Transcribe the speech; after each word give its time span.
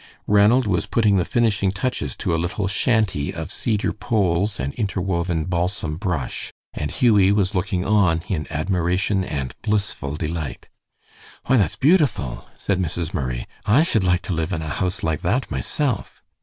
Ranald 0.25 0.65
was 0.65 0.87
putting 0.87 1.17
the 1.17 1.25
finishing 1.25 1.71
touches 1.71 2.15
to 2.15 2.33
a 2.33 2.41
little 2.41 2.67
shanty 2.67 3.31
of 3.31 3.51
cedar 3.51 3.93
poles 3.93 4.59
and 4.59 4.73
interwoven 4.73 5.43
balsam 5.45 5.95
brush, 5.97 6.51
and 6.73 6.89
Hughie 6.89 7.31
was 7.31 7.53
looking 7.53 7.85
on 7.85 8.23
in 8.27 8.47
admiration 8.49 9.23
and 9.23 9.53
blissful 9.61 10.15
delight. 10.15 10.69
"Why, 11.45 11.57
that's 11.57 11.75
beautiful," 11.75 12.47
said 12.55 12.79
Mrs. 12.79 13.13
Murray; 13.13 13.45
"I 13.67 13.83
should 13.83 14.03
like 14.03 14.23
to 14.23 14.33
live 14.33 14.51
in 14.53 14.63
a 14.63 14.69
house 14.69 15.03
like 15.03 15.21
that 15.21 15.51
myself." 15.51 16.23